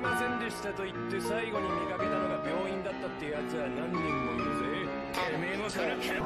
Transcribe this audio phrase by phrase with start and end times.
[0.00, 4.88] ませんでしたと言って最後に見かけたのが病院だったってやつは何人もいるぜ
[5.30, 6.20] てめえもからけ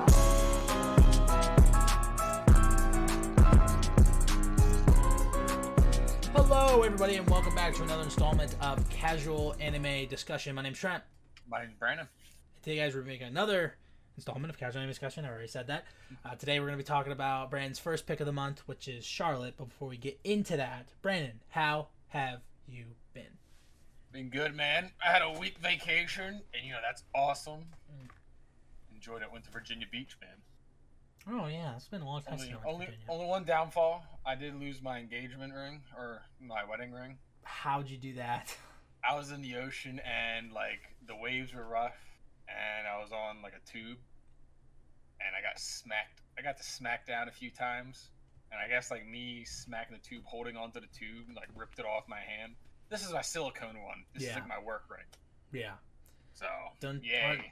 [6.35, 10.55] Hello, everybody, and welcome back to another installment of Casual Anime Discussion.
[10.55, 11.03] My name's Trent.
[11.49, 12.07] My name's Brandon.
[12.63, 13.75] Today, guys, we're making another
[14.17, 15.25] installment of Casual Anime Discussion.
[15.25, 15.85] I already said that.
[16.25, 18.87] Uh, today, we're going to be talking about Brandon's first pick of the month, which
[18.87, 19.55] is Charlotte.
[19.57, 22.85] But before we get into that, Brandon, how have you
[24.12, 24.30] been?
[24.30, 24.92] Good, man.
[25.06, 27.66] I had a week vacation, and you know that's awesome.
[27.92, 28.10] Mm.
[28.96, 29.32] Enjoyed it.
[29.32, 30.38] Went to Virginia Beach, man.
[31.32, 33.44] Oh yeah, it's been a long time Only, since I went to only, only one
[33.44, 34.04] downfall.
[34.26, 37.18] I did lose my engagement ring or my wedding ring.
[37.44, 38.56] How'd you do that?
[39.08, 41.98] I was in the ocean, and like the waves were rough,
[42.48, 43.98] and I was on like a tube,
[45.20, 46.22] and I got smacked.
[46.38, 48.10] I got to smack down a few times,
[48.52, 51.86] and I guess like me smacking the tube, holding onto the tube, like ripped it
[51.86, 52.54] off my hand.
[52.90, 54.04] This is my silicone one.
[54.14, 55.06] This is like my work ring.
[55.52, 55.74] Yeah.
[56.34, 56.46] So
[56.80, 57.52] Don't- yay.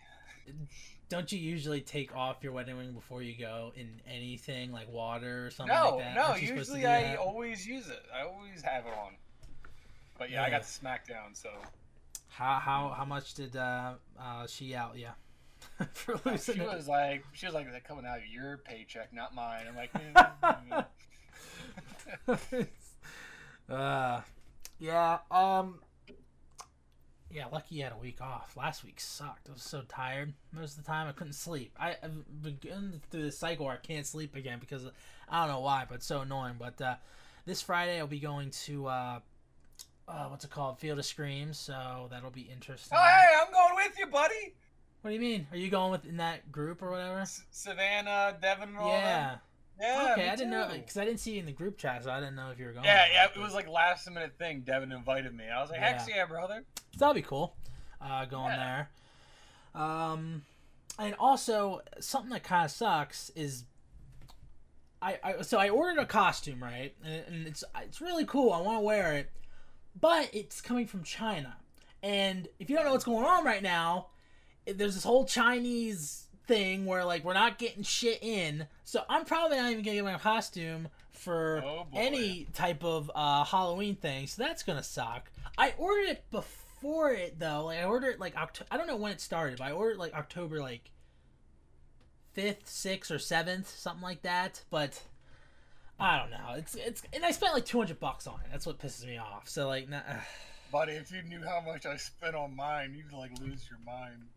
[1.10, 5.48] Don't you usually take off your wedding ring before you go in anything like water
[5.48, 6.16] or something No, like that?
[6.16, 6.22] no.
[6.24, 7.18] Aren't supposed to Usually, I that?
[7.20, 8.04] always use it.
[8.14, 9.16] I always have it on.
[10.18, 11.34] But yeah, I got the smackdown.
[11.34, 11.50] So
[12.30, 14.98] How how how much did uh, uh she out?
[14.98, 15.12] Yeah,
[15.94, 16.68] for Uh, losing she it.
[16.68, 19.94] was like, she was like, "That coming out of your paycheck, not mine." I'm like,
[19.94, 20.86] mm,
[22.28, 22.68] mm.
[23.70, 24.22] uh,
[24.80, 25.20] yeah.
[25.32, 25.80] Um.
[27.30, 28.56] Yeah, lucky you had a week off.
[28.56, 29.50] Last week sucked.
[29.50, 31.10] I was so tired most of the time.
[31.10, 31.74] I couldn't sleep.
[31.78, 34.94] I, I've been going through this cycle where I can't sleep again because of,
[35.28, 36.56] I don't know why, but it's so annoying.
[36.58, 36.96] But uh,
[37.46, 39.20] this Friday I'll be going to uh,
[40.08, 41.58] uh, what's it called, Field of Screams.
[41.58, 42.98] So that'll be interesting.
[42.98, 44.56] oh, hey, I'm going with you, buddy.
[45.02, 45.48] What do you mean?
[45.52, 47.20] Are you going with in that group or whatever?
[47.20, 49.36] S- Savannah, Devin, Yeah.
[49.80, 50.10] Yeah.
[50.14, 52.20] okay, I didn't know because I didn't see you in the group chat, so I
[52.20, 52.86] didn't know if you were going.
[52.86, 53.28] Yeah, yeah.
[53.34, 54.62] It was like last minute thing.
[54.62, 55.44] Devin invited me.
[55.48, 56.64] I was like, heck yeah, brother.
[56.94, 57.56] So that'll be cool.
[58.02, 58.88] Uh, going Yeah.
[59.76, 59.82] there.
[59.84, 60.44] Um,
[60.98, 63.66] and also something that kind of sucks is.
[65.00, 68.52] I, I so I ordered a costume right, and, and it's it's really cool.
[68.52, 69.30] I want to wear it,
[70.00, 71.56] but it's coming from China,
[72.02, 74.08] and if you don't know what's going on right now,
[74.66, 78.68] there's this whole Chinese thing where like we're not getting shit in.
[78.84, 83.44] So I'm probably not even gonna get my costume for Oh, any type of uh,
[83.44, 84.28] Halloween thing.
[84.28, 85.30] So that's gonna suck.
[85.58, 87.66] I ordered it before it though.
[87.66, 88.68] Like I ordered it like October.
[88.72, 90.92] I don't know when it started, but I ordered like October like
[92.34, 94.62] fifth, sixth, or seventh, something like that.
[94.70, 95.02] But
[96.00, 96.54] I don't know.
[96.56, 98.48] It's it's and I spent like two hundred bucks on it.
[98.52, 99.50] That's what pisses me off.
[99.50, 100.02] So like, nah,
[100.72, 104.28] Buddy, if you knew how much I spent on mine, you'd like lose your mind.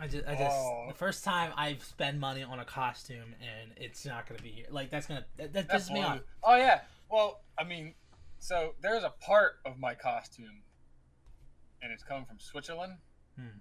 [0.00, 0.86] I just, I just, Oh.
[0.88, 4.66] the first time I've spent money on a costume and it's not gonna be here.
[4.70, 6.20] Like that's gonna that, that pisses me off.
[6.42, 6.80] Oh yeah.
[7.10, 7.94] Well, I mean,
[8.38, 10.62] so there's a part of my costume,
[11.82, 12.94] and it's coming from Switzerland.
[13.36, 13.58] Hmm.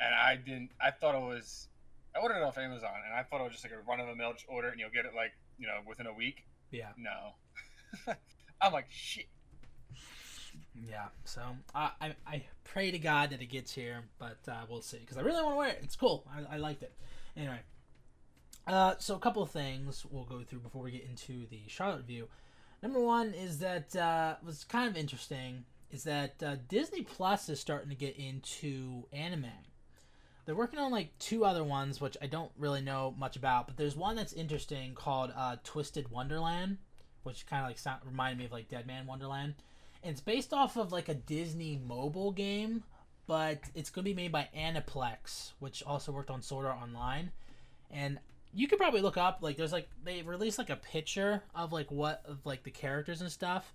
[0.00, 0.70] And I didn't.
[0.80, 1.68] I thought it was.
[2.16, 4.06] I ordered it off Amazon, and I thought it was just like a run of
[4.06, 6.44] the mill order, and you'll get it like you know within a week.
[6.70, 7.34] Yeah, No.
[8.60, 9.26] I'm like shit.
[10.86, 11.06] Yeah.
[11.24, 11.42] So
[11.74, 15.22] I, I, pray to God that it gets here, but uh, we'll see because I
[15.22, 15.80] really want to wear it.
[15.82, 16.26] It's cool.
[16.30, 16.92] I, I liked it.
[17.36, 17.60] Anyway,
[18.66, 21.98] uh, so a couple of things we'll go through before we get into the Charlotte
[21.98, 22.28] review.
[22.82, 27.58] Number one is that uh, was kind of interesting is that uh, Disney Plus is
[27.58, 29.46] starting to get into anime.
[30.44, 33.76] They're working on like two other ones, which I don't really know much about, but
[33.76, 36.78] there's one that's interesting called uh, Twisted Wonderland,
[37.22, 39.54] which kind of like sound, reminded me of like Dead Man Wonderland.
[40.02, 42.84] It's based off of like a Disney mobile game,
[43.26, 47.30] but it's going to be made by Aniplex, which also worked on Sword Art Online.
[47.90, 48.18] And
[48.54, 51.90] you could probably look up like there's like they released like a picture of like
[51.90, 53.72] what of like the characters and stuff.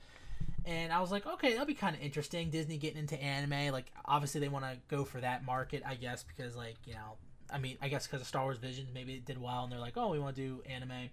[0.65, 3.71] And i was like okay that'll be kind of interesting disney getting into anime.
[3.71, 7.17] Like obviously they want to go for that market i guess because like you know
[7.51, 9.79] i mean i guess because of star wars visions maybe it did well and they're
[9.79, 11.09] like oh we want to do anime.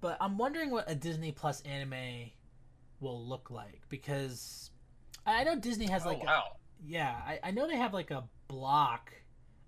[0.00, 2.30] But i'm wondering what a disney plus anime
[3.00, 4.70] will look like because
[5.26, 7.92] i I know disney has oh, like oh a- yeah, I, I know they have
[7.92, 9.12] like a block,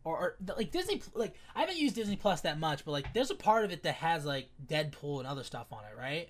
[0.04, 1.02] or, or like Disney.
[1.14, 3.82] Like I haven't used Disney Plus that much, but like there's a part of it
[3.82, 6.28] that has like Deadpool and other stuff on it, right?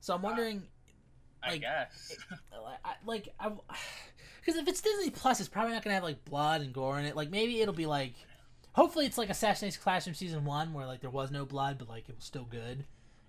[0.00, 0.62] So I'm uh, wondering,
[1.42, 2.16] I like, guess.
[2.52, 3.50] like, I, like, I,
[4.40, 7.04] because if it's Disney Plus, it's probably not gonna have like blood and gore in
[7.04, 7.16] it.
[7.16, 8.14] Like maybe it'll be like,
[8.72, 12.08] hopefully it's like Assassin's Classroom season one where like there was no blood, but like
[12.08, 12.84] it was still good.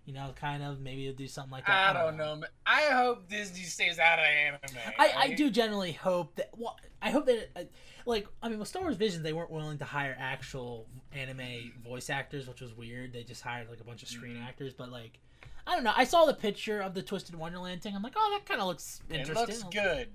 [0.10, 0.80] You know, kind of.
[0.80, 1.96] Maybe it'll do something like that.
[1.96, 2.36] I don't know.
[2.38, 2.50] man.
[2.66, 4.60] I hope Disney stays out of anime.
[4.98, 6.50] I, I do generally hope that.
[6.58, 7.64] Well, I hope that, uh,
[8.08, 12.10] like, I mean, with Star Wars Vision, they weren't willing to hire actual anime voice
[12.10, 13.14] actors, which was weird.
[13.14, 14.48] They just hired like a bunch of screen Mhm.
[14.48, 14.74] actors.
[14.74, 15.20] But like,
[15.68, 15.94] I don't know.
[15.96, 17.96] I saw the picture of the Twisted Wonderland thing.
[17.96, 19.38] I'm like, oh, that kind of looks interesting.
[19.38, 20.08] It looks good.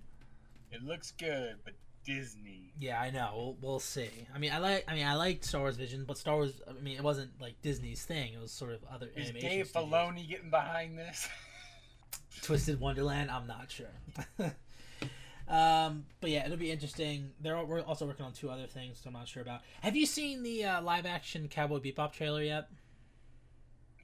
[0.73, 1.75] It looks good, but
[2.05, 2.73] Disney.
[2.79, 3.33] Yeah, I know.
[3.35, 4.11] We'll, we'll see.
[4.35, 4.85] I mean, I like.
[4.89, 6.61] I mean, I liked Star Wars Vision, but Star Wars.
[6.69, 8.35] I mean, it wasn't like Disney's thing.
[8.35, 9.49] It was sort of other Is animation.
[9.49, 9.91] Dave studios.
[9.91, 11.29] Filoni getting behind this?
[12.43, 13.31] Twisted Wonderland.
[13.31, 13.87] I'm not sure.
[15.49, 17.31] um, but yeah, it'll be interesting.
[17.41, 19.61] They're al- we're also working on two other things, so I'm not sure about.
[19.81, 22.69] Have you seen the uh, live action Cowboy Bebop trailer yet?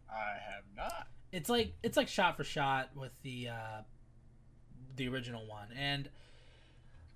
[0.08, 1.08] I have not.
[1.32, 3.82] It's like it's like shot for shot with the uh,
[4.96, 6.08] the original one, and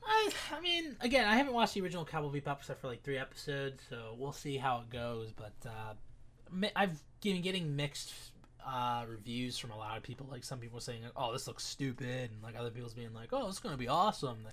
[0.07, 3.19] I I mean, again, I haven't watched the original Cowboy Bebop except for like three
[3.19, 5.33] episodes, so we'll see how it goes.
[5.33, 5.95] But uh,
[6.77, 8.13] I've been getting mixed
[8.67, 10.27] uh, reviews from a lot of people.
[10.31, 13.49] Like some people saying, "Oh, this looks stupid," and like other people's being like, "Oh,
[13.49, 14.47] it's gonna be awesome."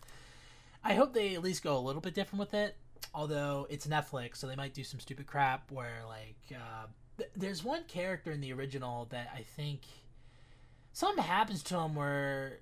[0.84, 2.76] I hope they at least go a little bit different with it.
[3.14, 6.86] Although it's Netflix, so they might do some stupid crap where like uh,
[7.18, 9.82] th- there's one character in the original that I think
[10.94, 12.60] something happens to him where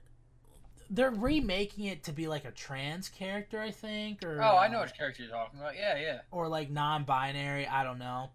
[0.90, 4.80] they're remaking it to be like a trans character, I think, or Oh, I know
[4.80, 5.76] uh, which character you're talking about.
[5.76, 6.20] Yeah, yeah.
[6.32, 7.68] or like non-binary.
[7.68, 8.30] I don't know.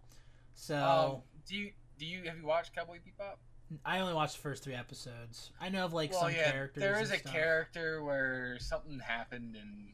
[0.53, 3.35] So Um, do you do you have you watched Cowboy Bebop?
[3.83, 5.51] I only watched the first three episodes.
[5.59, 6.51] I know of like well, some yeah.
[6.51, 6.81] characters.
[6.81, 7.33] There is a stuff.
[7.33, 9.89] character where something happened and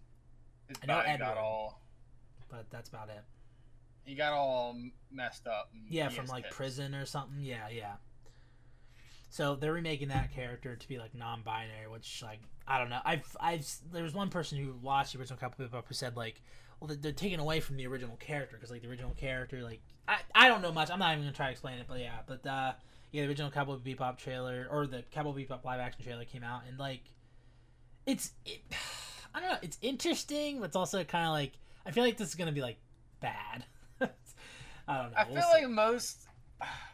[0.68, 1.26] his I know body Edward.
[1.26, 1.82] got all
[2.50, 3.24] but that's about it.
[4.04, 4.76] he got all
[5.10, 5.70] messed up.
[5.74, 6.56] and Yeah, from like tics.
[6.56, 7.40] prison or something.
[7.42, 7.94] Yeah, yeah.
[9.32, 13.00] So they're remaking that character to be like non-binary, which like I don't know.
[13.04, 16.42] I've I've there was one person who watched the original Cowboy Bebop who said like,
[16.80, 19.80] well, they're, they're taking away from the original character because like the original character like
[20.08, 20.92] I I don't know much.
[20.92, 22.74] I'm not even gonna try to explain it, but yeah, but uh
[23.14, 26.64] yeah, the original Cowboy Bebop trailer or the Cowboy Bebop live action trailer came out
[26.68, 27.04] and like
[28.06, 28.60] it's it,
[29.34, 29.58] I don't know.
[29.62, 31.54] It's interesting, but it's also kind of like
[31.86, 32.80] I feel like this is gonna be like
[33.22, 33.64] bad.
[34.02, 34.08] I
[34.98, 35.18] don't know.
[35.18, 35.62] I We'll feel see.
[35.62, 36.28] like most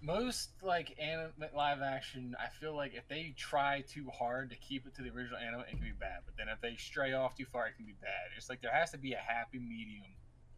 [0.00, 2.36] most like anime live action.
[2.38, 5.60] I feel like if they try too hard to keep it to the original anime,
[5.60, 6.20] it can be bad.
[6.24, 8.30] But then if they stray off too far, it can be bad.
[8.36, 10.04] It's like there has to be a happy medium.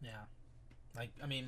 [0.01, 0.11] Yeah.
[0.95, 1.47] Like I mean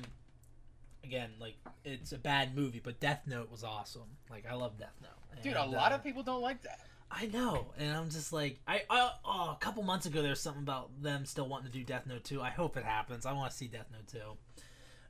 [1.04, 4.16] again, like it's a bad movie, but Death Note was awesome.
[4.30, 5.42] Like I love Death Note.
[5.42, 6.80] Dude, And, a lot uh, of people don't like that.
[7.10, 10.62] I know, and I'm just like I, I oh, a couple months ago there's something
[10.62, 12.42] about them still wanting to do Death Note 2.
[12.42, 13.24] I hope it happens.
[13.24, 14.18] I want to see Death Note 2.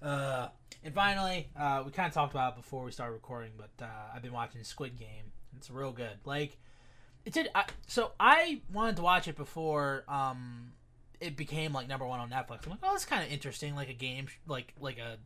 [0.04, 0.48] Uh
[0.82, 3.88] and finally, uh we kind of talked about it before we started recording, but uh
[4.14, 5.32] I've been watching Squid Game.
[5.56, 6.18] It's real good.
[6.24, 6.58] Like
[7.24, 10.72] it did I, so I wanted to watch it before um
[11.20, 12.64] it became like number one on Netflix.
[12.64, 15.16] I'm like, oh, that's kind of interesting, like a game, like like a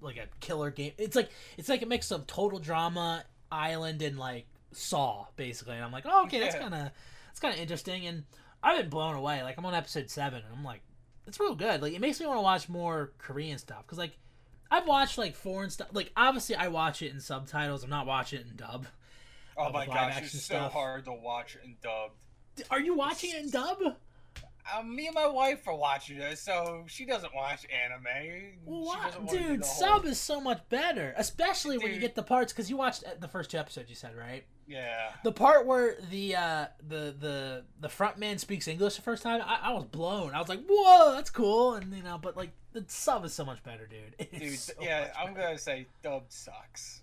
[0.00, 0.92] like a killer game.
[0.98, 5.74] It's like it's like a mix of total drama, Island, and like Saw, basically.
[5.74, 6.90] And I'm like, oh, okay, that's kind of
[7.26, 8.06] that's kind of interesting.
[8.06, 8.24] And
[8.62, 9.42] I've been blown away.
[9.42, 10.82] Like I'm on episode seven, and I'm like,
[11.26, 11.82] it's real good.
[11.82, 14.16] Like it makes me want to watch more Korean stuff because like
[14.70, 15.88] I've watched like foreign stuff.
[15.92, 17.82] Like obviously I watch it in subtitles.
[17.84, 18.86] I'm not watching it in dub.
[19.56, 20.72] Oh my gosh, it's stuff.
[20.72, 22.10] so hard to watch it in dub.
[22.70, 23.78] Are you watching it in dub?
[24.70, 28.04] Uh, me and my wife are watching it, so she doesn't watch anime.
[28.66, 31.78] Well, She why- doesn't wanna do dude, the whole- sub is so much better, especially
[31.78, 33.88] when you get the parts because you watched uh, the first two episodes.
[33.88, 34.44] You said right.
[34.66, 35.12] Yeah.
[35.24, 39.40] The part where the uh, the the the front man speaks English the first time,
[39.42, 40.34] I, I was blown.
[40.34, 42.50] I was like, "Whoa, that's cool!" And you know, but like
[42.86, 44.16] the sub is so much better, dude.
[44.38, 45.48] Dude, so yeah, I'm better.
[45.48, 47.02] gonna say dub sucks.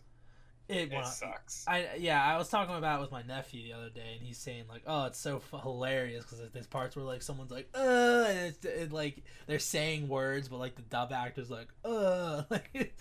[0.68, 1.64] It, It well, sucks.
[1.68, 4.40] I yeah, I was talking about it with my nephew the other day, and he's
[4.40, 8.26] saying like, "Oh, it's so f- hilarious because there's parts where like someone's like, uh,
[8.28, 12.96] and it's it, like they're saying words, but like the dub actor's like, uh, like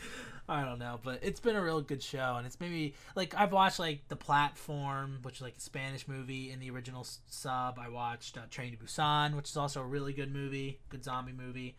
[0.46, 3.52] I don't know, but it's been a real good show, and it's maybe like I've
[3.52, 7.78] watched like the platform, which is like a Spanish movie in the original sub.
[7.78, 11.32] I watched uh, Train to Busan, which is also a really good movie, good zombie
[11.32, 11.76] movie,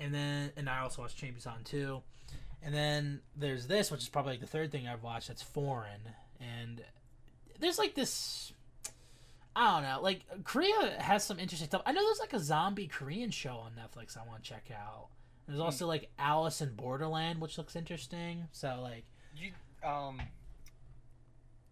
[0.00, 2.02] and then and I also watched to Busan too.
[2.62, 6.00] And then there's this, which is probably like the third thing I've watched that's foreign.
[6.40, 6.82] And
[7.58, 8.52] there's like this
[9.54, 11.82] I don't know, like Korea has some interesting stuff.
[11.84, 15.08] I know there's like a zombie Korean show on Netflix I want to check out.
[15.46, 18.48] There's also like Alice in Borderland, which looks interesting.
[18.52, 19.04] So like
[19.36, 19.50] You
[19.86, 20.20] um.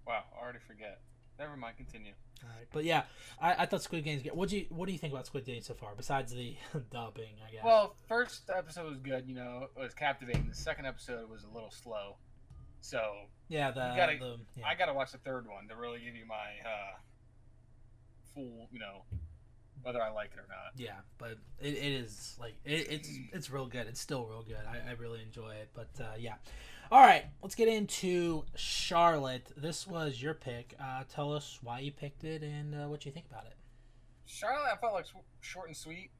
[0.06, 1.00] Wow, I already forget.
[1.40, 1.76] Never mind.
[1.78, 2.12] Continue.
[2.44, 2.68] Alright.
[2.72, 3.02] But yeah,
[3.40, 4.32] I, I thought Squid Game's good.
[4.34, 6.54] What do you what do you think about Squid Game so far, besides the
[6.90, 7.64] dubbing, I guess?
[7.64, 9.24] Well, first episode was good.
[9.26, 10.46] You know, it was captivating.
[10.48, 12.16] The second episode was a little slow.
[12.82, 13.02] So
[13.48, 14.66] yeah, the, gotta- the yeah.
[14.66, 16.98] I gotta watch the third one to really give you my uh,
[18.34, 19.02] full, you know,
[19.82, 20.72] whether I like it or not.
[20.76, 23.86] Yeah, but it, it is like it, it's it's real good.
[23.86, 24.56] It's still real good.
[24.68, 25.70] I, I really enjoy it.
[25.74, 26.34] But uh, yeah,
[26.90, 27.24] all right.
[27.42, 29.52] Let's get into Charlotte.
[29.56, 30.74] This was your pick.
[30.82, 33.54] Uh, tell us why you picked it and uh, what you think about it.
[34.26, 35.06] Charlotte, I felt like
[35.40, 36.10] short and sweet.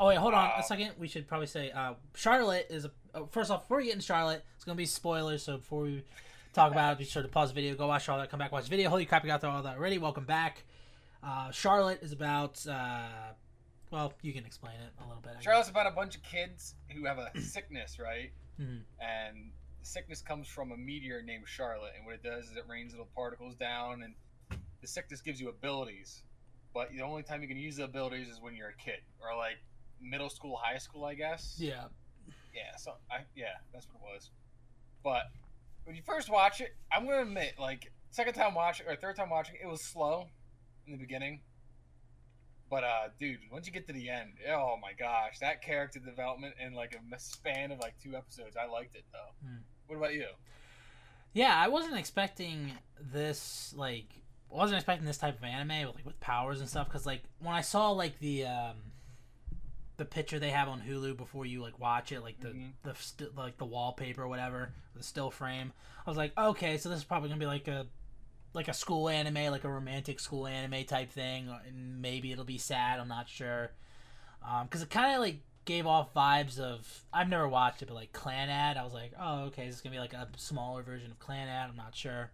[0.00, 0.56] Oh wait, hold on Wow.
[0.58, 0.92] a second.
[0.98, 2.90] We should probably say uh, Charlotte is a.
[3.14, 5.42] Uh, first off, before we get into Charlotte, it's gonna be spoilers.
[5.44, 6.02] So before we
[6.52, 8.64] talk about it, be sure to pause the video, go watch Charlotte, come back, watch
[8.64, 8.90] the video.
[8.90, 9.98] Holy crap, you got through all that already.
[9.98, 10.64] Welcome back.
[11.22, 12.66] Uh, Charlotte is about.
[12.66, 13.06] Uh,
[13.90, 15.34] well, you can explain it a little bit.
[15.40, 18.32] Charlotte's about a bunch of kids who have a sickness, right?
[18.60, 18.80] Mhm.
[19.00, 19.52] And
[19.84, 22.92] the sickness comes from a meteor named Charlotte, and what it does is it rains
[22.92, 24.14] little particles down, and
[24.80, 26.22] the sickness gives you abilities.
[26.72, 29.36] But the only time you can use the abilities is when you're a kid, or
[29.36, 29.58] like
[30.00, 31.56] middle school, high school, I guess.
[31.58, 31.84] Yeah.
[32.54, 34.30] Yeah, so I yeah, that's what it was.
[35.02, 35.24] But
[35.84, 39.28] when you first watch it, I'm gonna admit, like second time watching or third time
[39.28, 40.28] watching, it was slow
[40.86, 41.40] in the beginning.
[42.70, 46.54] But uh, dude, once you get to the end, oh my gosh, that character development
[46.64, 49.46] in like a span of like two episodes, I liked it though.
[49.46, 49.56] Hmm.
[49.86, 50.26] What about you?
[51.32, 54.06] Yeah, I wasn't expecting this like
[54.52, 57.22] I wasn't expecting this type of anime with like with powers and stuff because like
[57.40, 58.76] when I saw like the um
[59.96, 62.72] the picture they have on Hulu before you like watch it like the Mhm.
[62.82, 65.72] the st- like the wallpaper or whatever the still frame
[66.06, 67.86] I was like okay so this is probably gonna be like a
[68.54, 72.58] like a school anime like a romantic school anime type thing and maybe it'll be
[72.58, 73.70] sad I'm not sure
[74.64, 78.12] because it kind of like gave off vibes of I've never watched it, but like
[78.12, 78.76] Clannad.
[78.76, 81.68] I was like, oh, okay, this is gonna be like a smaller version of Clannad.
[81.70, 82.30] I'm not sure,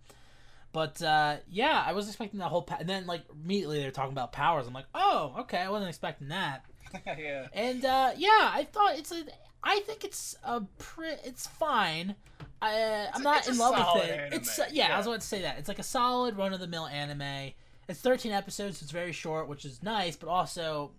[0.72, 2.62] but uh, yeah, I was expecting that whole.
[2.62, 4.66] Pa- and then like immediately they're talking about powers.
[4.66, 6.64] I'm like, oh, okay, I wasn't expecting that.
[7.06, 7.46] yeah.
[7.52, 9.24] And uh, yeah, I thought it's a.
[9.62, 11.08] I think it's a pre.
[11.24, 12.14] It's fine.
[12.62, 14.10] I, I'm a- not in love with it.
[14.10, 15.12] anime, It's uh, yeah, I was yeah.
[15.12, 15.58] about to say that.
[15.58, 17.52] It's like a solid run of the mill anime.
[17.88, 18.82] It's 13 episodes.
[18.82, 20.92] It's very short, which is nice, but also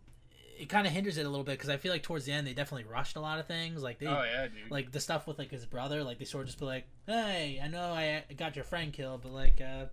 [0.62, 2.46] it kind of hinders it a little bit because I feel like towards the end
[2.48, 3.82] they definitely rushed a lot of things.
[3.84, 4.70] Like they, Oh yeah, dude.
[4.72, 7.60] like the stuff with like his brother, like they sort of just be like, "Hey,
[7.64, 9.86] I know I got your friend killed, but like, uh,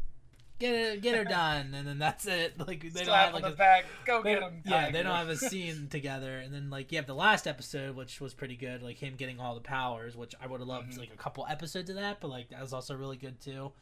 [0.58, 2.54] get it, get her done," and then that's it.
[2.66, 3.84] Like they don't Slap have on like the a back.
[4.04, 4.62] Go they- get him.
[4.64, 7.96] yeah, they don't have a scene together, and then like you have the last episode,
[7.96, 10.92] which was pretty good, like him getting all the powers, which I would have loved
[10.92, 10.98] Mhm.
[10.98, 13.72] like a couple episodes of that, but like that was also really good too.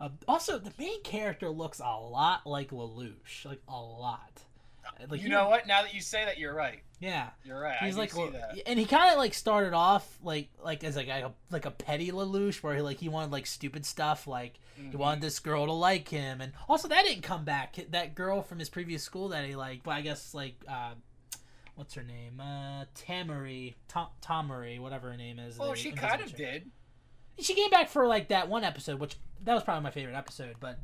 [0.00, 4.42] Uh, also, the main character looks a lot like Lelouch, like a lot.
[5.08, 5.66] Like you he- know what?
[5.66, 6.80] Now that you say that, you're right.
[7.00, 7.78] Yeah, You're right.
[7.80, 8.58] he's I like, do see that.
[8.64, 12.12] and he kind of like started off like like as like a like a petty
[12.12, 14.94] Lelouch, where he like he wanted like stupid stuff, like he Mhm.
[14.94, 17.74] wanted this girl to like him, and also that didn't come back.
[17.90, 20.92] That girl from his previous school that he liked, but I guess like uh,
[21.74, 22.38] what's her name?
[22.38, 25.58] Uh, Tamari, Tom, Tomari, whatever her name is.
[25.58, 26.70] Well, she kind of did.
[27.40, 30.54] She came back for like that one episode, which that was probably my favorite episode,
[30.60, 30.78] but.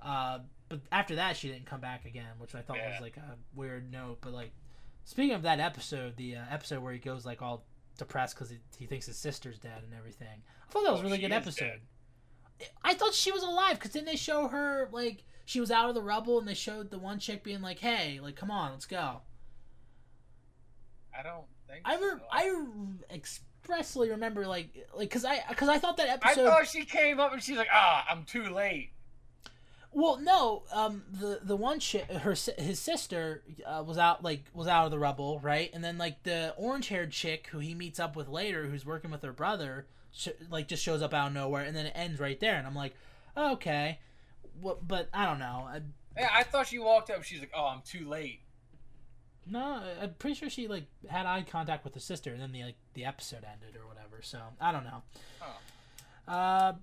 [0.00, 2.90] Uh, but after that, she didn't come back again, which I thought Yeah.
[2.92, 4.18] was like a weird note.
[4.20, 4.52] But like,
[5.04, 7.64] speaking of that episode, the uh, episode where he goes like all
[7.98, 11.04] depressed because he, he thinks his sister's dead and everything, I thought that was a
[11.04, 11.80] Oh, really good is episode.
[12.82, 15.94] I thought she was alive because didn't they show her like she was out of
[15.94, 18.86] the rubble and they showed the one chick being like, "Hey, like, come on, let's
[18.86, 19.20] go."
[21.18, 21.82] I don't think.
[21.84, 22.24] I re- so.
[22.30, 26.46] I re- expressly remember like like because I because I thought that episode.
[26.46, 28.90] I thought she came up and she's like, "Ah, I'm too late."
[29.96, 34.68] Well, no, um, the the one chick, her his sister uh, was out like was
[34.68, 35.70] out of the rubble, right?
[35.72, 39.10] And then like the orange haired chick who he meets up with later, who's working
[39.10, 42.20] with her brother, sh- like just shows up out of nowhere, and then it ends
[42.20, 42.56] right there.
[42.56, 42.94] And I'm like,
[43.38, 43.98] oh, okay,
[44.60, 44.86] what?
[44.86, 45.66] But I don't know.
[45.66, 45.80] I,
[46.14, 47.22] Yeah, I thought she walked up.
[47.22, 48.40] She's like, "Oh, I'm too late."
[49.46, 52.64] no, I'm pretty sure she like had eye contact with her sister, and then the
[52.64, 54.20] like the episode ended or whatever.
[54.20, 55.02] So I don't know.
[55.40, 56.30] Oh.
[56.30, 56.74] Uh,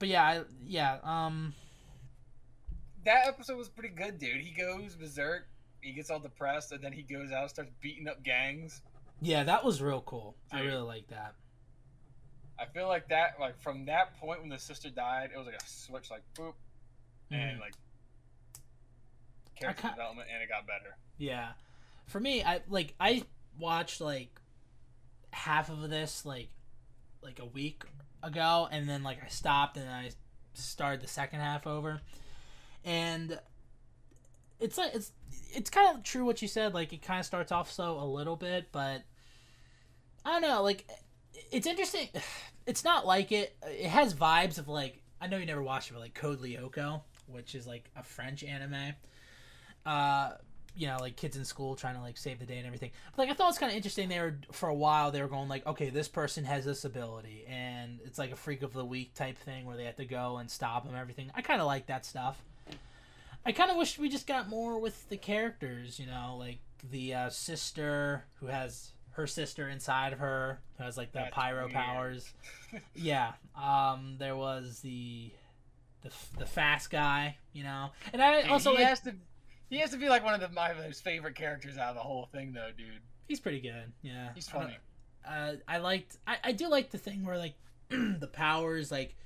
[0.00, 0.98] but yeah, I, yeah.
[1.04, 1.54] Um,
[3.08, 4.42] That episode was pretty good, dude.
[4.42, 5.46] He goes berserk.
[5.80, 8.82] He gets all depressed, and then he goes out and starts beating up gangs.
[9.22, 10.36] yeah, that was real cool.
[10.52, 11.32] I really like that.
[12.58, 15.56] I feel like that, like from that point when the sister died, it was like
[15.56, 16.52] a switch, like boop,
[17.30, 17.60] and Mhm.
[17.60, 17.72] like
[19.56, 20.98] character ca- development, and it got better.
[21.16, 21.52] Yeah.
[22.08, 23.24] For me, I like I
[23.58, 24.38] watched like
[25.32, 26.50] half of this like
[27.22, 27.84] like a week
[28.22, 30.10] ago and then like I stopped and I
[30.52, 32.02] started the second half over.
[32.88, 33.38] And
[34.60, 35.12] it's like it's
[35.52, 38.04] it's kind of true what you said like it kind of starts off slow a
[38.04, 39.02] little bit, but
[40.24, 40.88] I don't know, like
[41.52, 42.08] it's interesting.
[42.66, 45.94] It's not like it it has vibes of like I know you never watched it,
[45.94, 48.92] but like Code Lyoko, which is like a French anime.
[49.86, 50.32] Uh
[50.76, 52.90] you know, like kids in school trying to like save the day and everything.
[53.16, 54.10] But like I thought it was kind of interesting.
[54.10, 57.46] They were for a while they were going like, okay, this person has this ability,
[57.48, 60.36] and it's like a freak of the week type thing where they have to go
[60.36, 60.94] and stop them.
[60.94, 61.30] Everything.
[61.34, 62.38] I kind of like that stuff.
[63.46, 65.98] I kind of wish we just got more with the characters.
[65.98, 66.58] You know, like
[66.90, 71.34] the uh, sister who has her sister inside of her who has like the That's
[71.34, 71.72] pyro weird.
[71.72, 72.32] powers.
[72.94, 73.32] yeah.
[73.56, 74.16] Um.
[74.18, 75.30] There was the
[76.02, 77.36] the the fast guy.
[77.52, 79.14] You know, and I Dude, also he like, has to,
[79.70, 82.02] he has to be like one of the, my most favorite characters out of the
[82.02, 83.00] whole thing, though, dude.
[83.26, 83.92] He's pretty good.
[84.02, 84.78] Yeah, He's I funny.
[85.28, 86.16] Uh, I liked.
[86.26, 87.54] I, I do like the thing where like
[87.90, 89.16] the powers like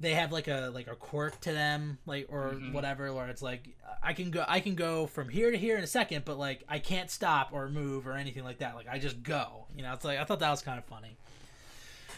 [0.00, 2.72] they have like a like a quirk to them like or Mhm.
[2.72, 3.68] whatever where it's like
[4.02, 6.62] i can go i can go from here to here in a second but like
[6.68, 8.74] i can't stop or move or anything like that.
[8.76, 9.92] Like i just go you know?
[9.92, 11.16] It's like i thought that was kind of funny.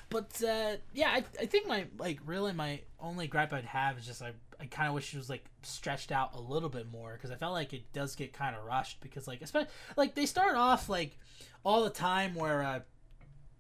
[0.08, 4.06] But uh yeah i, I think my like really my only gripe i'd have is
[4.06, 7.12] just i, I kind of wish it was like stretched out a little bit more
[7.14, 10.26] because i felt like it does get kind of rushed because like especially like they
[10.26, 11.16] start off like
[11.64, 12.80] all the time where uh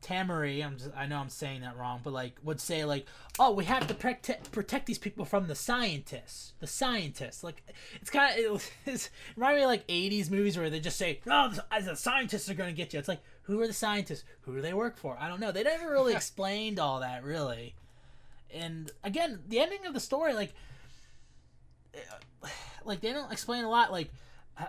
[0.02, 3.06] Tamari, I'm just, I know I'm saying that wrong, but like would say like,
[3.38, 7.62] "Oh, we have to protect protect these people from the scientists." The scientists, like
[8.00, 11.20] it's kind of it, it's remind me of like '80s movies where they just say,
[11.26, 14.24] "No, the, the scientists are going to get you." It's like, who are the scientists?
[14.42, 15.16] Who do they work for?
[15.18, 15.52] I don't know.
[15.52, 17.74] They never really explained all that really.
[18.52, 20.54] And again, the ending of the story, like,
[21.94, 21.98] eh,
[22.84, 23.92] like they don't explain a lot.
[23.92, 24.10] Like,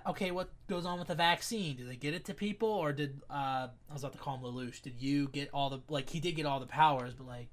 [0.07, 1.75] okay, what goes on with the vaccine?
[1.77, 4.43] Did they get it to people, or did uh, I was about to call him
[4.43, 4.81] Lelouch?
[4.81, 7.49] Did you get all the like he did get all the powers, but like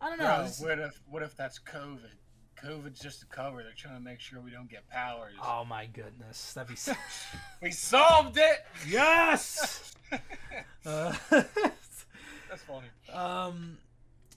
[0.00, 0.24] I don't know.
[0.26, 2.10] Bro, this- what if what if that's COVID?
[2.62, 3.62] COVID's just a cover.
[3.64, 5.34] They're trying to make sure we don't get powers.
[5.42, 6.92] oh my goodness, that'd be so-
[7.62, 8.64] We solved it.
[8.88, 9.94] yes.
[10.84, 12.88] Uh, That's funny.
[13.12, 13.78] um,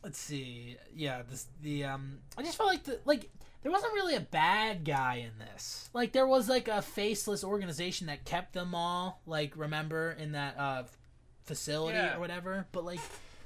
[0.04, 0.78] let's see.
[0.96, 2.20] Yeah, this the um.
[2.38, 3.30] I just felt like the like
[3.66, 5.90] there wasn't really a bad guy in this.
[5.92, 9.22] Like there was like a faceless organization that kept them all.
[9.26, 10.84] Like remember in that uh
[11.46, 12.16] facility Yeah.
[12.16, 12.68] or whatever.
[12.72, 13.00] But like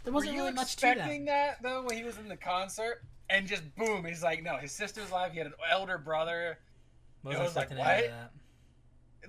[0.03, 0.91] there wasn't really much to them.
[0.97, 3.01] expecting that though when he was in the concert?
[3.29, 5.31] And just boom, he's like, no, his sister's alive.
[5.31, 6.57] He had an elder brother.
[7.23, 8.11] It was like, what?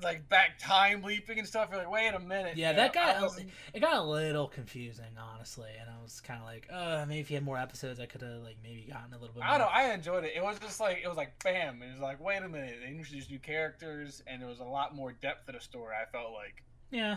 [0.03, 1.69] Like back time leaping and stuff.
[1.71, 2.57] You're like, wait a minute.
[2.57, 6.41] Yeah, that I got wasn't- it got a little confusing, honestly, and I was kind
[6.41, 9.13] of like, uh, maybe if you had more episodes, I could have like maybe gotten
[9.13, 9.43] a little bit.
[9.45, 9.73] I don't know.
[9.73, 10.33] I enjoyed it.
[10.37, 11.83] It was just like it was like bam.
[11.83, 12.77] It was like wait a minute.
[12.83, 15.95] They introduced new characters, and there was a lot more depth to the story.
[16.01, 17.17] I felt like Yeah.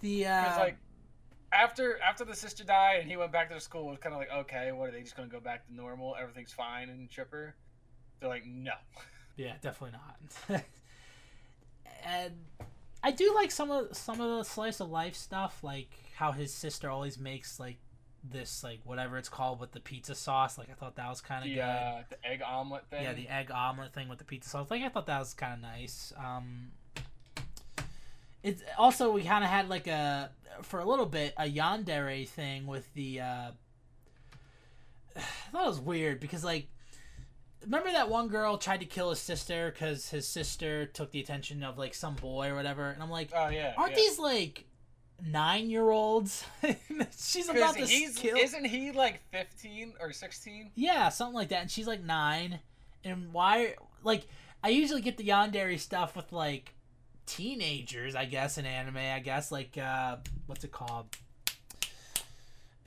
[0.00, 0.76] The uh, like
[1.52, 4.14] after after the sister died and he went back to the school, it was kind
[4.14, 6.16] of like okay, what are they just gonna go back to normal?
[6.20, 7.54] Everything's fine and Chipper.
[8.20, 8.72] They're like no.
[9.36, 10.62] yeah, definitely not.
[12.04, 12.32] and
[13.02, 16.52] I do like some of some of the slice of life stuff, like how his
[16.52, 17.76] sister always makes like
[18.30, 20.56] this like whatever it's called with the pizza sauce.
[20.56, 21.60] Like I thought that was kind of good.
[21.60, 23.02] uh, the egg omelet thing.
[23.02, 24.70] Yeah, the egg omelet thing with the pizza sauce.
[24.70, 26.12] Like I thought that was kind of nice.
[26.16, 26.72] Um,
[28.42, 30.30] it's also we kind of had like a
[30.62, 33.20] for a little bit a yandere thing with the.
[33.20, 33.50] Uh,
[35.16, 35.20] I
[35.52, 36.68] thought it was weird because like.
[37.64, 41.62] Remember that one girl tried to kill his sister because his sister took the attention
[41.62, 43.74] of like some boy or whatever, and I'm like, Oh yeah.
[43.76, 43.96] aren't yeah.
[43.96, 44.64] these like
[45.22, 46.44] nine year olds?
[47.16, 48.36] She's about to he's, kill.
[48.36, 50.70] Isn't he like fifteen or sixteen?
[50.74, 51.62] Yeah, something like that.
[51.62, 52.60] And she's like nine.
[53.04, 53.74] And why?
[54.02, 54.26] Like,
[54.62, 56.74] I usually get the yandere stuff with like
[57.26, 58.96] teenagers, I guess, in anime.
[58.96, 61.06] I guess like uh, what's it called?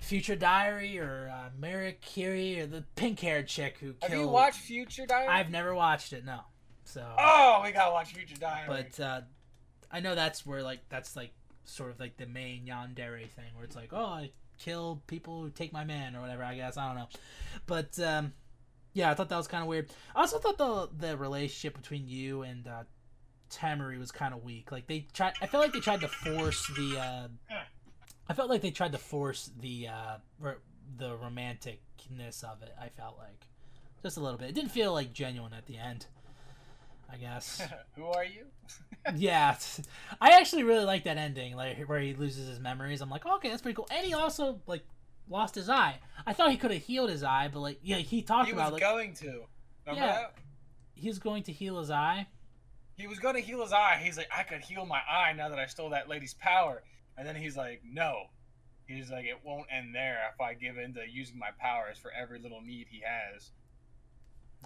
[0.07, 5.27] Future Diary or uh, Mirakiri or the pink-haired chick who Have you watched Future Diary?
[5.27, 6.23] I've never watched it.
[6.23, 6.39] No.
[6.85, 7.05] So.
[7.17, 8.67] Oh, we gotta watch Future Diary.
[8.67, 9.21] But uh,
[9.91, 11.31] I know that's where like that's like
[11.65, 15.49] sort of like the main yandere thing where it's like oh I kill people who
[15.49, 17.09] take my man or whatever I guess I don't know,
[17.65, 18.31] but um,
[18.93, 19.89] yeah I thought that was kind of weird.
[20.15, 22.83] I also thought the the relationship between you and uh,
[23.51, 24.71] Tamari was kind of weak.
[24.71, 26.97] Like they tried, I felt like they tried to force the.
[26.97, 27.27] Uh,
[28.29, 30.55] I felt like they tried to force the uh, ro-
[30.97, 32.73] the romanticness of it.
[32.79, 33.47] I felt like
[34.03, 34.49] just a little bit.
[34.49, 36.05] It didn't feel like genuine at the end.
[37.11, 37.61] I guess.
[37.95, 38.45] Who are you?
[39.15, 39.55] yeah,
[40.19, 42.99] I actually really like that ending, like where he loses his memories.
[43.01, 43.87] I'm like, okay, that's pretty cool.
[43.89, 44.83] And he also like
[45.29, 45.99] lost his eye.
[46.25, 48.73] I thought he could have healed his eye, but like, yeah, he talked He about
[48.73, 49.25] was like going to.
[49.85, 50.07] Remember Yeah.
[50.07, 50.33] that?
[50.95, 52.27] he was going to heal his eye.
[52.97, 54.01] He was going to heal his eye.
[54.03, 56.81] He's like, I could heal my eye now that I stole that lady's power.
[57.17, 58.25] And then he's like, no.
[58.87, 62.11] He's like, it won't end there if I give in to using my powers for
[62.11, 63.51] every little need he has.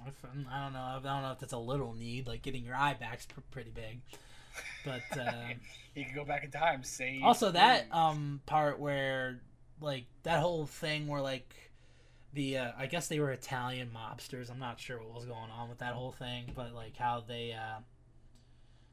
[0.07, 0.79] If- I don't know.
[0.79, 2.27] I don't know if that's a little need.
[2.27, 4.01] Like getting your eye back's pr- pretty big.
[4.85, 5.31] But uh,
[5.95, 7.23] He could go back in time, save.
[7.23, 9.41] also that um part where
[9.81, 11.53] like that whole thing where like
[12.33, 14.49] the uh, I guess they were Italian mobsters.
[14.51, 17.53] I'm not sure what was going on with that whole thing, but like how they
[17.53, 17.79] uh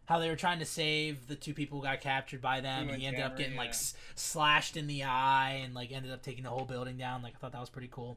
[0.08, 2.88] how they were trying to save the two people who got captured by them.
[2.88, 6.10] And he ended up Camry, getting like s- slashed in the eye and like ended
[6.10, 7.22] up taking the whole building down.
[7.22, 8.16] Like I thought that was pretty cool.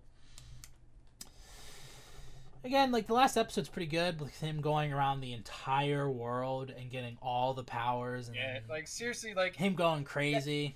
[2.63, 6.91] Again, like the last episode's pretty good with him going around the entire world and
[6.91, 10.67] getting all the powers and Yeah, like seriously, like him going crazy.
[10.67, 10.73] that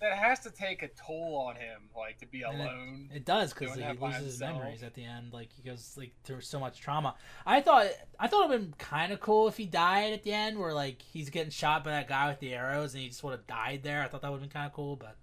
[0.00, 3.10] has to take a toll on him, like to be And alone.
[3.14, 5.32] It does because he loses his memories at the end.
[5.32, 7.14] Like he goes like through so much trauma.
[7.46, 7.86] I thought
[8.18, 11.00] I thought it'd been kind of cool if he died at the end, where like
[11.02, 13.80] he's getting shot by that guy with the arrows and he just would have died
[13.82, 14.02] there.
[14.02, 15.16] I thought that would have been kind of cool, but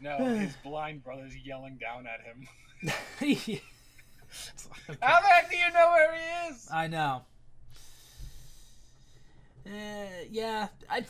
[0.00, 2.46] No, his blind brother's yelling down at him.
[3.22, 3.62] Okay.
[5.00, 6.68] How the heck do you know where he is?
[6.72, 7.22] I know.
[9.66, 9.70] Uh,
[10.30, 11.04] yeah, I,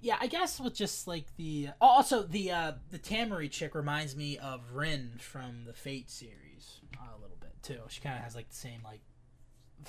[0.00, 4.16] yeah, I guess with just like the oh, also the uh the Tamari chick reminds
[4.16, 7.80] me of Rin from the Fate series uh, a little bit too.
[7.88, 9.00] She kind of has like the same like.